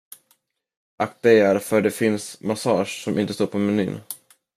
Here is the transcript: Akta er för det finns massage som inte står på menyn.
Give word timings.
Akta 0.99 1.31
er 1.31 1.59
för 1.59 1.81
det 1.81 1.91
finns 1.91 2.41
massage 2.41 3.03
som 3.03 3.19
inte 3.19 3.33
står 3.33 3.47
på 3.47 3.57
menyn. 3.57 3.99